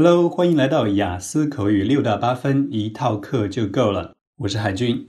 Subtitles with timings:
[0.00, 4.14] Hello，欢迎来到雅思口语六到八分，一套课就够了。
[4.36, 5.04] 我是海军。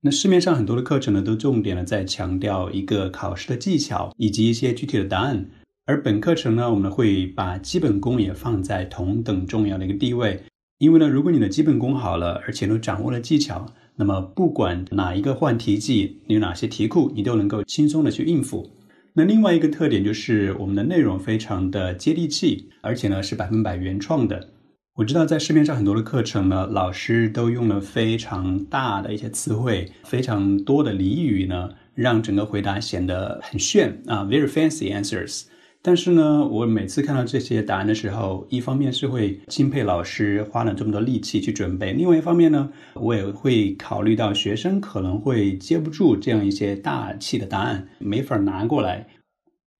[0.00, 5.50] 那市面上很多的课程呢，都重点的在强调一个考试的技巧以及一些具体的答案。
[5.84, 10.42] 而本课程呢，我们会把基本功也放在同等重要的一个地位。
[10.78, 18.70] 因为呢，如果你的基本功好了，而且都掌握了技巧，那么不管哪一个换题季，有哪些题库，你都能够轻松的去应付。
[19.14, 24.48] 那另外一个特点就是我们的内容非常的接地气，而且呢是百分百原创的。
[24.94, 35.44] 我知道在市面上很多的课程呢，老师都用了非常大的一些词汇，非常多的俚语呢，让整个回答显得很炫啊，very fancy answers。
[35.84, 49.08] 但是呢，我每次看到这些答案的时候，一方面是会钦佩老师花了这么多力气去准备，另外一方面呢，我也会考虑到学生可能会接不住这样一些大气的答案，没法拿过来。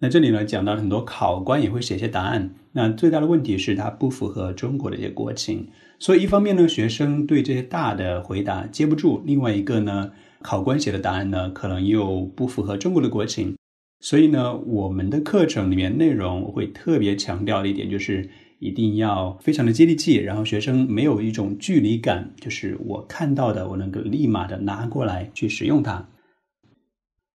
[0.00, 5.68] 那这里呢，讲到很多考官也会写一些答案，那最大的问题是它不符合中国的一些国情，
[6.00, 10.10] 所以一方面呢，学生对这些大的回答接不住，另外一个呢，
[10.42, 13.54] 考官写的答案呢，可能又不符合中国的国情。
[14.02, 18.28] 所以呢，我们的课程里面内容会特别强调的一点就是，
[18.58, 26.08] 一定要非常的接地气，然后学生没有一种距离感，就是我看到的，我能够立马的拿过来去使用它。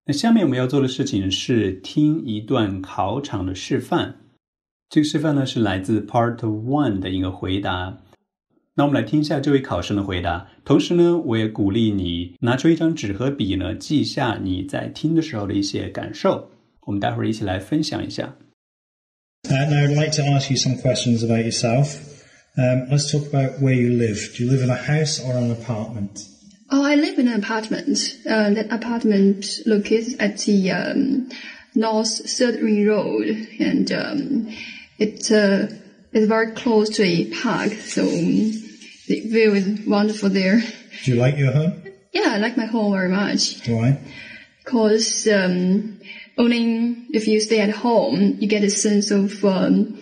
[0.05, 4.15] 那下面我们要做的事情是听一段考场的示范。
[4.89, 7.97] 这个示范呢是来自 Part One 的一个回答。
[8.75, 16.49] 那我们来听一下这位考生的回答，同时呢，我也鼓励你拿出一张纸和笔呢，记下你在听的时候的一些感受。
[16.86, 18.36] 我们待会儿一起来分享一下。
[19.48, 21.96] Uh, now, I'd like to ask you some questions about yourself.
[22.56, 24.34] Um, let's talk about where you live.
[24.36, 26.20] Do you live in a house or an apartment?
[26.70, 27.98] Oh, I live in an apartment.
[28.24, 31.28] Uh, that apartment located at the um,
[31.74, 34.48] North Third Ring Road, and um,
[34.98, 35.68] it uh,
[36.12, 40.62] is very close to a park, so the view is wonderful there.
[41.04, 41.82] Do you like your home?
[42.12, 43.66] Yeah, I like my home very much.
[43.66, 43.98] Why?
[44.62, 46.00] Because um,
[46.37, 49.99] only if you stay at home, you get a sense of um,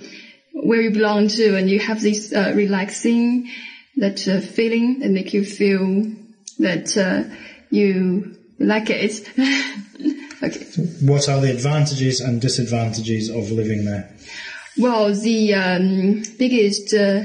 [0.54, 3.50] where you belong to, and you have this uh, relaxing
[3.98, 6.12] that uh, feeling that make you feel
[6.60, 7.24] that uh,
[7.70, 9.28] you like it.
[10.44, 10.66] okay.
[11.06, 14.14] What are the advantages and disadvantages of living there?
[14.78, 17.24] Well, the um, biggest uh,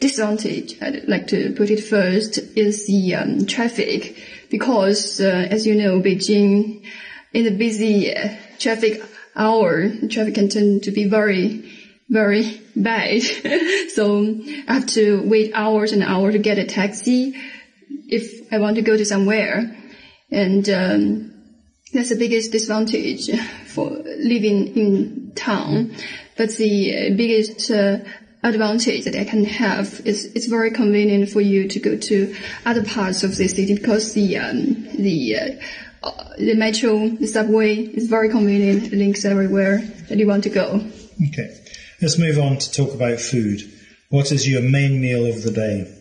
[0.00, 4.16] disadvantage, I'd like to put it first, is the um, traffic,
[4.50, 6.84] because uh, as you know, Beijing
[7.32, 9.02] in the busy uh, traffic
[9.36, 11.70] hour, traffic can tend to be very,
[12.08, 13.22] very bad.
[13.94, 17.36] so I have to wait hours and hours to get a taxi
[18.08, 19.76] if I want to go to somewhere.
[20.30, 21.30] And um,
[21.92, 23.30] that's the biggest disadvantage
[23.66, 25.94] for living in town.
[26.36, 27.98] But the biggest uh,
[28.42, 32.84] advantage that I can have is it's very convenient for you to go to other
[32.84, 35.54] parts of the city because the um, the uh, uh,
[36.38, 39.78] the metro, the subway is very convenient, It links everywhere
[40.08, 40.82] that you want to go.
[41.28, 41.56] Okay,
[42.00, 43.60] let's move on to talk about food.
[44.08, 45.96] What is your main meal of the day?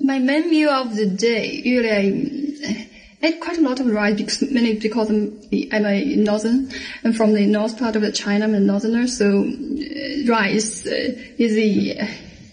[0.00, 4.42] My main meal of the day, usually I eat quite a lot of rice, because,
[4.42, 5.40] mainly because I'm,
[5.72, 6.70] I'm a northern,
[7.04, 11.14] I'm from the north part of the China, I'm a northerner, so uh, rice uh,
[11.38, 11.98] is the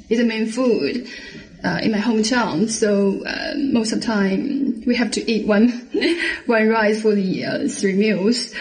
[0.10, 1.08] is the main food
[1.64, 2.70] uh, in my hometown.
[2.70, 5.70] So uh, most of the time we have to eat one
[6.46, 8.54] one rice for the uh, three meals.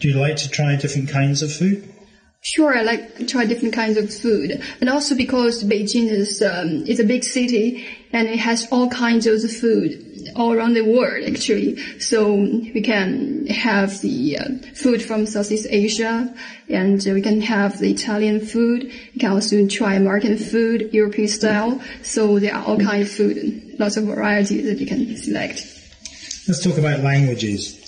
[0.00, 1.92] Do you like to try different kinds of food?
[2.40, 6.84] Sure, I like to try different kinds of food, and also because Beijing is um,
[6.86, 11.24] is a big city and it has all kinds of food all around the world
[11.26, 11.76] actually.
[12.00, 16.32] So we can have the uh, food from Southeast Asia
[16.68, 18.84] and we can have the Italian food.
[18.84, 21.80] You can also try American food, European style.
[22.02, 25.66] So there are all kinds of food, lots of varieties that you can select.
[26.46, 27.87] Let's talk about languages.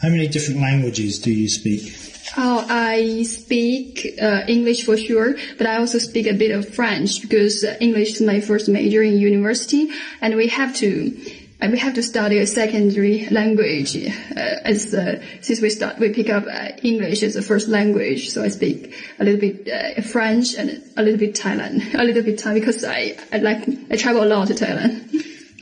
[0.00, 1.92] How many different languages do you speak?
[2.36, 7.20] Oh, I speak uh, English for sure, but I also speak a bit of French
[7.20, 9.90] because uh, English is my first major in university,
[10.20, 11.18] and we have to
[11.60, 16.10] and we have to study a secondary language uh, as uh, since we start we
[16.10, 18.30] pick up uh, English as a first language.
[18.30, 22.22] So I speak a little bit uh, French and a little bit Thailand, a little
[22.22, 25.10] bit Thai because I I like I travel a lot to Thailand.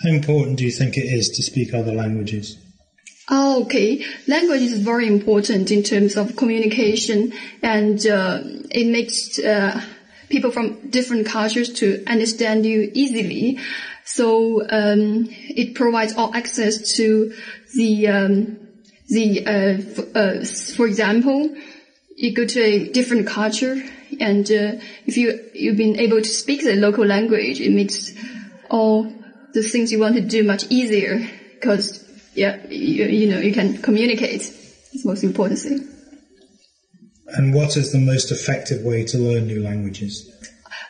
[0.03, 2.59] How important do you think it is to speak other languages?
[3.29, 4.05] Oh, okay.
[4.29, 8.41] Language is very important in terms of communication and uh,
[8.71, 9.81] it makes uh,
[10.29, 13.59] people from different cultures to understand you easily.
[14.05, 17.33] So um, it provides all access to
[17.75, 18.59] the um,
[19.09, 20.45] the uh, uh,
[20.77, 21.53] for example,
[22.17, 23.83] you go to a different culture,
[24.21, 24.73] and uh,
[25.05, 28.13] if you you've been able to speak the local language, it makes
[28.71, 29.13] all
[29.53, 31.29] the things you want to do much easier.
[31.55, 32.06] Because
[32.37, 34.43] yeah, you, you know you can communicate.
[34.43, 35.89] It's the most important thing.
[37.29, 40.33] And what is the most effective way to learn new languages?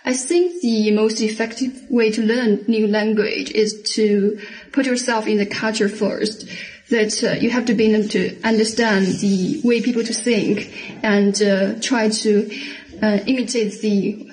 [0.04, 4.40] I think the most effective way to learn new language is to
[4.72, 6.48] put yourself in the culture first.
[6.90, 11.34] That uh, you have to be able to understand the way people to think and
[11.42, 12.48] uh, try to
[13.02, 14.30] uh, imitate the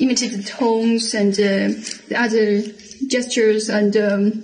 [0.00, 1.78] imitate the tones and uh,
[2.08, 2.62] the other
[3.08, 3.92] gestures and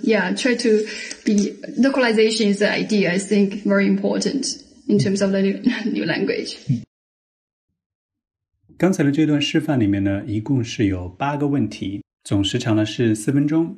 [0.03, 0.85] yeah, try to
[1.25, 3.11] be localization is the idea.
[3.11, 4.57] I think very important
[4.87, 5.61] in terms of learning
[5.91, 6.57] new language.
[8.77, 13.77] 刚才的这段示范里面呢，一共是有八个问题，总时长呢是四分钟。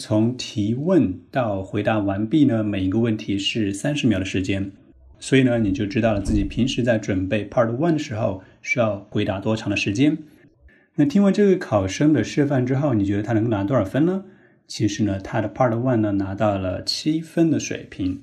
[0.00, 4.70] 从提问到回答完毕呢，每一个问题是三十秒的时间。
[5.18, 10.16] 所以呢，你就知道了自己平时在准备 Part One 的时候需要回答多长的时间。
[11.00, 14.24] 那听完这个考生的示范之后，你觉得他能拿多少分呢？
[14.66, 18.20] 其实呢，他的 Part One 呢拿到了七分的水平。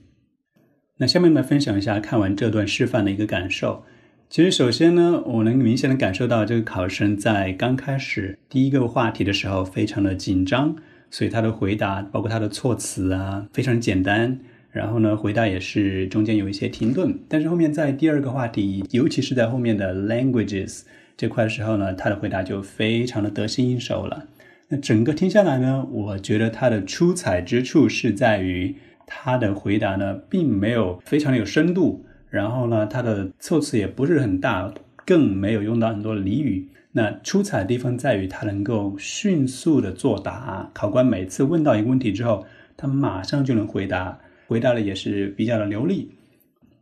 [0.98, 3.84] 那下面呢，分享一下看完这段示范的一个感受。
[4.30, 10.76] 其实，首先呢，我能明显的感受到这个考生在刚开始第一个话题的时候非常的紧张，
[11.10, 14.40] 所以他的回答，包括他的措辞啊，非常简单。
[14.70, 17.18] 然后呢，回答也是中间有一些停顿。
[17.28, 20.84] 但是后面在第二个话题，尤其是在后面的 languages
[21.18, 24.28] 这块的时候呢，他的回答就非常的得心应手了。
[24.70, 28.76] 那整个听下来呢，我觉得他的出彩之处是在于
[29.08, 32.06] 他的回答呢，并没有非常的有深度。
[32.30, 34.74] 然后呢，他的措辞也不是很大，
[35.06, 36.68] 更没有用到很多俚语。
[36.92, 40.70] 那出彩的地方在于他能够迅速的作答。
[40.74, 46.17] 考官每次问到一个问题之后，他马上就能回答，回答的也是比较的流利，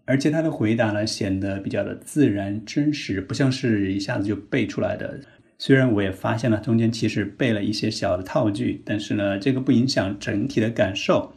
[0.06, 5.19] 而且他的回答呢显得比较的自然真实，不像是一下子就背出来的。
[5.57, 11.34] 虽然我也发现了中间其实背了一些小的套句，但是呢，这个不影响整体的感受。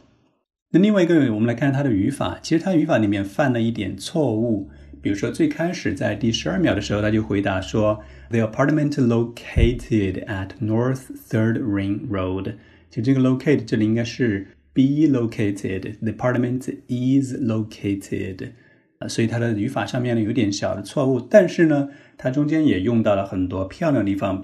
[0.71, 2.37] 那另外一个，我们来看他的语法。
[2.43, 4.69] 其实他语法里面犯了一点错误。
[5.01, 12.55] 比如说，最开始在第十二秒的时候，他就回答说：“The apartment located at North Third Ring Road。”
[12.91, 14.47] 其实这个 “locate” 这里应该是
[14.79, 15.97] “be located”。
[15.99, 18.51] The apartment is located。
[18.99, 21.19] 啊，所以它的语法上面呢有点小的错误。
[21.19, 24.43] 但是呢，它中间也用到了很多漂亮的地方。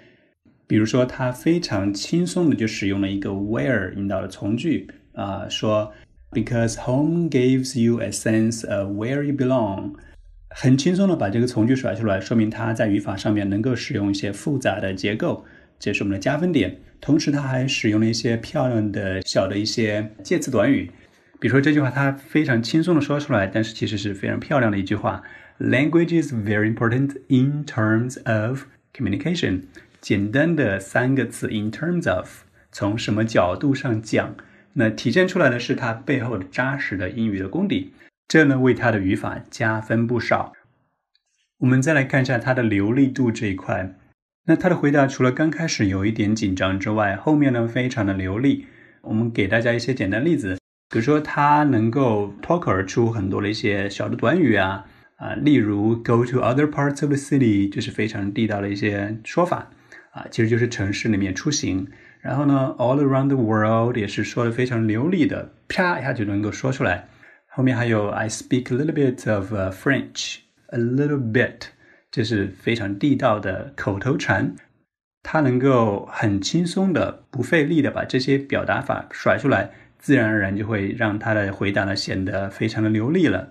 [0.67, 5.93] 比如说，它非常轻松的就使用了一个 “where” 引导的从句啊，说。
[6.31, 9.93] Because home gives you a sense of where you belong，
[10.49, 15.45] 很轻松的把这个从句甩出来，说明它在语法上面能够使用一些复杂的结构，
[15.79, 16.79] 这是我们的加分点。
[17.01, 20.91] 同时，它还使用了一些漂亮的小的一些介词短语，
[21.39, 25.21] 比如说这句话，它非常轻松的说出来，但是其实是非常漂亮的一句话。
[25.59, 28.63] Language is very important in terms of
[28.93, 29.63] communication。
[30.01, 34.35] 简单的三个词，in terms of，从什么角度上讲？
[34.73, 37.93] 那体现出来的是他背后的扎实的英语的功底，
[38.27, 40.53] 这呢为他的语法加分不少。
[41.59, 43.95] 我们再来看一下他的流利度这一块。
[44.47, 48.67] 那他的回答除了刚开始有一点紧张之外，后面呢非常的流利。
[49.01, 50.57] 我们给大家一些简单例子，
[50.89, 54.85] 比如说他能够脱口而出很多的一些小的短语啊
[55.17, 59.69] 啊，例如 “go to other parts of the city” 就是非常地道的一些说法
[60.11, 61.87] 啊，其实就是城市里面出行。
[62.21, 67.07] 然后呢，all around the world 也是说的非常流利的，啪一下就能够说出来。
[67.47, 71.67] 后面还有 I speak a little bit of French，a little bit，
[72.15, 74.55] 这是非常地道的口头禅。
[75.21, 83.49] 他能够很轻松的、不费力的把这些表达法甩出来，自然而然就会让他的回答呢显得非常的流利了。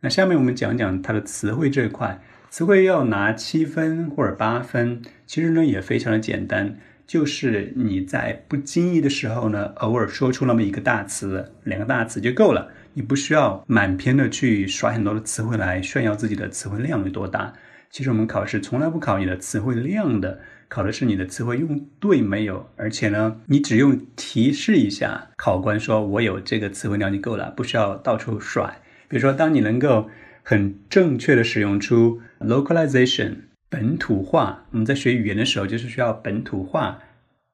[0.00, 2.20] 那下面我们讲讲他的词汇这一块，
[2.50, 6.78] 词汇要拿七分或者八分，其实呢也非常的简单。
[7.06, 17.54] 就是你在不经意的时候呢，偶尔说出那么一个大词、两个大词就够了，你不需要满篇的去刷很多的词汇来炫耀自己的词汇量有多大。
[17.90, 22.68] 其实我们考试从来不考你的词汇量的，考的是你的词汇用对没有。
[22.74, 28.80] 而且呢，你只用提示一下考官说“我有这个词汇量就够了”，不需要到处甩。
[29.06, 30.10] 比如说，当你能够
[30.42, 33.36] 很正确的使用出 localization。
[33.70, 36.98] 本土化，我们在学语言的时候就是需要本土化，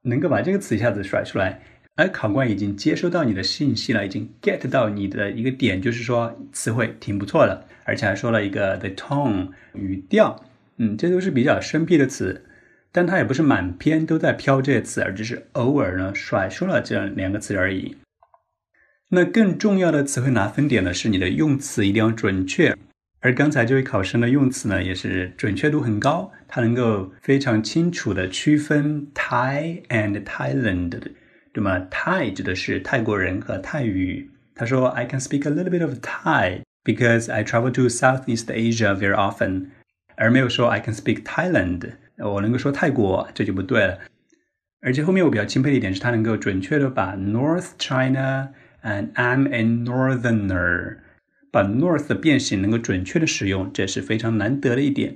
[0.03, 1.61] 能够把这个词一下子甩出来，
[1.97, 10.43] 而考官已经接收到你的信息了，已经 get 到你的一个点，就是说词汇挺不错的，而且还说了一个 the tone 语调，
[10.77, 12.43] 嗯，这都是比较生僻的词，
[12.91, 17.95] 但它也不是满篇都在飘这些词，而只是偶尔呢甩出了这两个词而已。
[19.09, 22.75] 那更重要的词汇拿分点呢是你的用词一定要准确。
[23.21, 30.99] 而刚才这位考生的用词呢，也是准确度很高，他能够非常清楚的区分 Thai and Thailand，
[31.55, 34.29] 对吗？Thai 指的是泰国人和泰语。
[34.53, 39.67] 他说：“I can speak a little bit of Thai because I travel to Southeast Asia very often。”
[40.17, 43.99] 而没有说 “I can speak Thailand”，我能够说泰国，这就不对了。
[44.81, 48.49] 而且后面我比较钦佩的一点是他能够准确的把 North China
[48.83, 50.97] and I'm a Northerner，
[51.51, 55.15] 把 North 的变形能够准确的使用，这是非常难得的一点。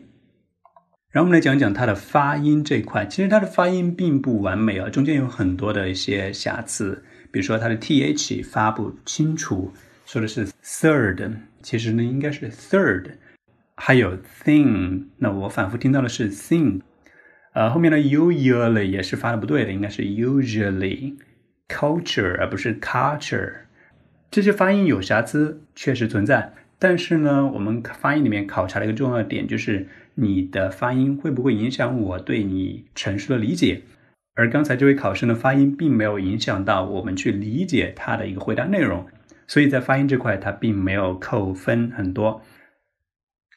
[1.11, 9.73] 然后我们来讲讲它的发音这块，其实它的发音并不完美啊，中间有很多的一些瑕疵，比如说它的 th 发不清楚，
[10.05, 11.31] 说的是 third，
[11.63, 13.13] 其实呢应该是 third，
[13.75, 16.81] 还有 thing，那我反复听到的是 thing。
[17.53, 23.51] 呃，后面的 usually 也是发的不对的，应该是 usually，culture 而不是 culture，
[24.29, 26.53] 这些发音有瑕疵，确实存在。
[26.77, 29.87] 但是呢，我们发音里面考察的一个重要的点就是
[30.19, 33.83] 你的发音会不会影响我对你陈述的理解。
[34.35, 39.05] 而刚才这位考生的发音并没有影响到我们去理解他的一个回答内容，
[39.47, 42.41] 所以在发音这块他并没有扣分很多。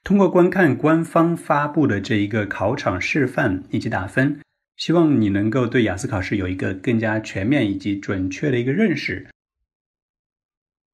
[0.02, 4.40] 通过观看官方发布的这一个考场示范以及打分，
[4.76, 9.28] 希望你能够对雅思考试有一个更加全面以及准确的一个认识。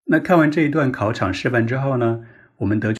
[0.04, 2.26] 那看完这一段考场示范之后呢，
[2.58, 2.92] 我们得